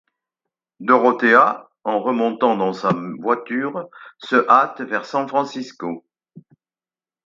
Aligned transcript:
Dorothea 0.79 1.69
en 1.83 1.99
remontant 2.01 2.57
dans 2.57 2.73
sa 2.73 2.89
voiture 3.19 3.87
se 4.17 4.47
hâte 4.49 4.81
vers 4.81 5.05
San 5.05 5.27
Francisco. 5.27 6.03